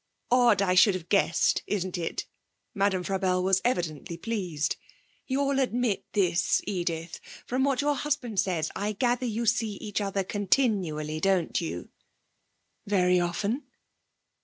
'Odd 0.31 0.63
I 0.63 0.73
should 0.73 0.95
have 0.95 1.09
guessed 1.09 1.59
it, 1.67 1.73
isn't 1.75 1.95
it?' 1.95 2.25
Madame 2.73 3.03
Frabelle 3.03 3.43
was 3.43 3.61
evidently 3.63 4.17
pleased. 4.17 4.75
'You'll 5.27 5.59
admit 5.59 6.05
this, 6.13 6.59
Edith, 6.63 7.19
from 7.45 7.63
what 7.63 7.81
your 7.81 7.93
husband 7.93 8.39
says 8.39 8.71
I 8.75 8.93
gather 8.93 9.27
you 9.27 9.45
see 9.45 9.73
each 9.73 10.01
other 10.01 10.23
continually, 10.23 11.19
don't 11.19 11.61
you?' 11.61 11.89
'Very 12.87 13.19
often.' 13.19 13.61